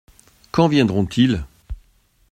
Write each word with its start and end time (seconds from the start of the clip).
Quand 0.51 0.67
viendront-ils? 0.67 1.45